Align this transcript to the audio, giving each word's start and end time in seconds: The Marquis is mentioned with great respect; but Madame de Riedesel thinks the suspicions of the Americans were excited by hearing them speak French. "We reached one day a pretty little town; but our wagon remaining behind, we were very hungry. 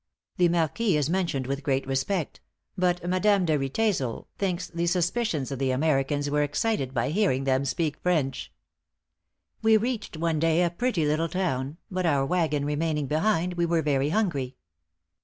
The 0.37 0.49
Marquis 0.49 0.97
is 0.97 1.11
mentioned 1.11 1.45
with 1.45 1.61
great 1.61 1.85
respect; 1.85 2.41
but 2.75 3.07
Madame 3.07 3.45
de 3.45 3.55
Riedesel 3.55 4.25
thinks 4.39 4.65
the 4.65 4.87
suspicions 4.87 5.51
of 5.51 5.59
the 5.59 5.69
Americans 5.69 6.27
were 6.27 6.41
excited 6.41 6.91
by 6.91 7.11
hearing 7.11 7.43
them 7.43 7.65
speak 7.65 7.97
French. 8.01 8.51
"We 9.61 9.77
reached 9.77 10.17
one 10.17 10.39
day 10.39 10.63
a 10.63 10.71
pretty 10.71 11.05
little 11.05 11.29
town; 11.29 11.77
but 11.91 12.07
our 12.07 12.25
wagon 12.25 12.65
remaining 12.65 13.05
behind, 13.05 13.53
we 13.53 13.67
were 13.67 13.83
very 13.83 14.09
hungry. 14.09 14.55